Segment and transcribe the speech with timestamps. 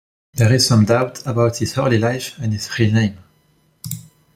[0.33, 3.19] There is some doubt about his early life and his real name.